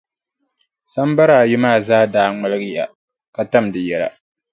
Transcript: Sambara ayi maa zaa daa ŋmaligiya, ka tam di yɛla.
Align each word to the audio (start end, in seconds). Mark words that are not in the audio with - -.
Sambara 0.93 1.33
ayi 1.41 1.57
maa 1.63 1.77
zaa 1.87 2.05
daa 2.13 2.29
ŋmaligiya, 2.33 2.83
ka 3.35 3.41
tam 3.51 3.65
di 3.73 3.79
yɛla. 3.89 4.07